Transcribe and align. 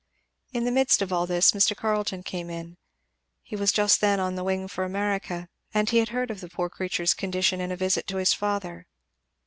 In 0.51 0.65
the 0.65 0.71
midst 0.71 1.03
of 1.03 1.13
all 1.13 1.27
this 1.27 1.51
Mr. 1.51 1.75
Carleton 1.77 2.23
came 2.23 2.49
in 2.49 2.75
he 3.43 3.55
was 3.55 3.71
just 3.71 4.01
then 4.01 4.19
on 4.19 4.33
the 4.33 4.43
wing 4.43 4.67
for 4.67 4.83
America, 4.83 5.47
and 5.75 5.91
he 5.91 5.99
had 5.99 6.09
heard 6.09 6.31
of 6.31 6.41
the 6.41 6.49
poor 6.49 6.71
creature's 6.71 7.13
condition 7.13 7.61
in 7.61 7.71
a 7.71 7.77
visit 7.77 8.07
to 8.07 8.17
his 8.17 8.33
father. 8.33 8.87